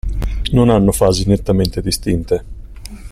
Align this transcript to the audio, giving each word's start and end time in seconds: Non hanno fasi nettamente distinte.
Non 0.53 0.71
hanno 0.71 0.91
fasi 0.91 1.25
nettamente 1.27 1.79
distinte. 1.79 2.43